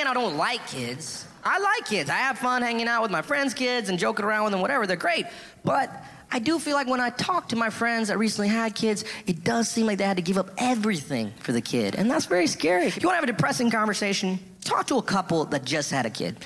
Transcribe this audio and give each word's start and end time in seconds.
Saying 0.00 0.10
I 0.10 0.14
don't 0.14 0.36
like 0.36 0.66
kids. 0.66 1.26
I 1.44 1.58
like 1.58 1.86
kids. 1.86 2.10
I 2.10 2.16
have 2.16 2.38
fun 2.38 2.62
hanging 2.62 2.88
out 2.88 3.02
with 3.02 3.10
my 3.10 3.22
friends' 3.22 3.54
kids 3.54 3.88
and 3.88 3.98
joking 3.98 4.24
around 4.24 4.44
with 4.44 4.52
them, 4.52 4.60
whatever. 4.60 4.86
They're 4.86 4.96
great. 4.96 5.26
But 5.64 5.90
I 6.30 6.38
do 6.38 6.58
feel 6.58 6.74
like 6.74 6.86
when 6.86 7.00
I 7.00 7.10
talk 7.10 7.48
to 7.50 7.56
my 7.56 7.70
friends 7.70 8.08
that 8.08 8.18
recently 8.18 8.48
had 8.48 8.74
kids, 8.74 9.04
it 9.26 9.44
does 9.44 9.68
seem 9.68 9.86
like 9.86 9.98
they 9.98 10.04
had 10.04 10.16
to 10.16 10.22
give 10.22 10.38
up 10.38 10.50
everything 10.58 11.32
for 11.40 11.52
the 11.52 11.60
kid. 11.60 11.96
And 11.96 12.10
that's 12.10 12.26
very 12.26 12.46
scary. 12.46 12.86
If 12.86 13.02
you 13.02 13.08
want 13.08 13.14
to 13.16 13.20
have 13.20 13.28
a 13.28 13.32
depressing 13.32 13.70
conversation, 13.70 14.38
talk 14.64 14.86
to 14.86 14.96
a 14.96 15.02
couple 15.02 15.44
that 15.46 15.64
just 15.64 15.90
had 15.90 16.06
a 16.06 16.10
kid. 16.10 16.36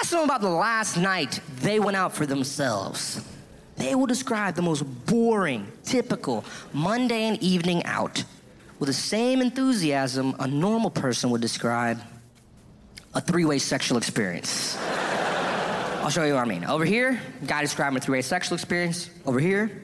Ask 0.00 0.10
them 0.10 0.24
about 0.24 0.40
the 0.40 0.50
last 0.50 0.96
night 0.96 1.40
they 1.60 1.80
went 1.80 1.96
out 1.96 2.14
for 2.14 2.26
themselves. 2.26 3.24
They 3.76 3.94
will 3.94 4.06
describe 4.06 4.54
the 4.54 4.62
most 4.62 4.82
boring, 5.06 5.70
typical, 5.84 6.44
mundane 6.72 7.38
evening 7.40 7.84
out 7.84 8.24
with 8.78 8.88
the 8.88 8.92
same 8.92 9.40
enthusiasm 9.40 10.34
a 10.38 10.46
normal 10.46 10.90
person 10.90 11.30
would 11.30 11.40
describe 11.40 12.00
a 13.18 13.20
three 13.20 13.44
way 13.44 13.58
sexual 13.58 13.98
experience. 13.98 14.78
I'll 16.02 16.08
show 16.08 16.22
you 16.22 16.34
what 16.34 16.44
I 16.44 16.48
mean. 16.48 16.64
Over 16.64 16.84
here, 16.84 17.20
guy 17.44 17.62
describing 17.62 17.96
a 17.96 18.00
three 18.00 18.18
way 18.18 18.22
sexual 18.22 18.54
experience. 18.54 19.10
Over 19.26 19.40
here, 19.40 19.82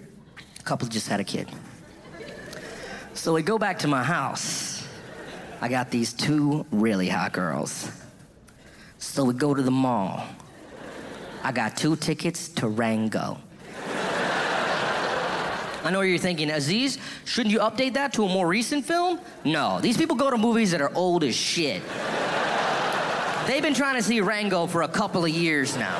a 0.61 0.63
couple 0.63 0.87
just 0.87 1.09
had 1.09 1.19
a 1.19 1.25
kid. 1.25 1.49
So 3.15 3.35
we 3.35 3.43
go 3.43 3.59
back 3.59 3.81
to 3.81 3.89
my 3.89 4.05
house. 4.05 4.87
I 5.61 5.69
got 5.69 5.91
these 5.91 6.13
two 6.13 6.65
really 6.71 7.09
hot 7.09 7.33
girls. 7.33 7.91
So 8.99 9.25
we 9.25 9.35
go 9.35 9.53
to 9.53 9.63
the 9.63 9.71
mall. 9.73 10.25
I 11.43 11.51
got 11.51 11.77
two 11.77 11.97
tickets 11.97 12.48
to 12.51 12.69
Rango. 12.69 13.39
I 15.85 15.91
know 15.91 15.98
what 15.98 16.05
you're 16.05 16.19
thinking, 16.19 16.51
Aziz, 16.51 16.98
shouldn't 17.25 17.53
you 17.53 17.59
update 17.59 17.95
that 17.95 18.15
to 18.15 18.25
a 18.25 18.29
more 18.29 18.47
recent 18.47 18.87
film? 18.87 19.21
No, 19.45 19.81
these 19.83 19.98
people 19.98 20.17
go 20.17 20.31
to 20.31 20.39
movies 20.39 20.71
that 20.71 20.81
are 20.81 20.91
old 20.95 21.25
as 21.25 21.35
shit. 21.35 21.83
They've 23.47 23.63
been 23.63 23.75
trying 23.75 23.97
to 23.97 24.03
see 24.03 24.21
Rango 24.23 24.67
for 24.67 24.83
a 24.83 24.89
couple 24.89 25.25
of 25.25 25.31
years 25.31 25.77
now. 25.77 25.99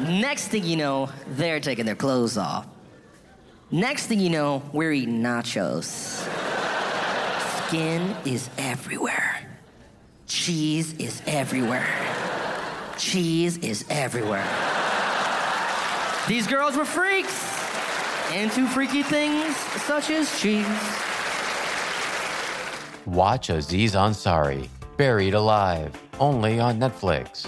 Next 0.00 0.48
thing 0.48 0.64
you 0.64 0.76
know, 0.76 1.08
they're 1.28 1.60
taking 1.60 1.86
their 1.86 1.94
clothes 1.94 2.36
off. 2.36 2.66
Next 3.70 4.06
thing 4.06 4.18
you 4.18 4.30
know, 4.30 4.62
we're 4.72 4.92
eating 4.92 5.22
nachos. 5.22 5.84
Skin 7.68 8.16
is 8.24 8.50
everywhere. 8.58 9.48
Cheese 10.26 10.94
is 10.94 11.22
everywhere. 11.26 11.88
Cheese 12.98 13.58
is 13.58 13.84
everywhere. 13.88 14.48
These 16.26 16.48
girls 16.48 16.76
were 16.76 16.84
freaks 16.84 17.52
into 18.34 18.66
freaky 18.66 19.02
things 19.02 19.56
such 19.56 20.10
as 20.10 20.40
cheese. 20.40 20.66
Watch 23.12 23.50
Aziz 23.50 23.94
Ansari, 23.94 24.70
Buried 24.96 25.34
Alive, 25.34 25.92
only 26.18 26.58
on 26.58 26.80
Netflix. 26.80 27.46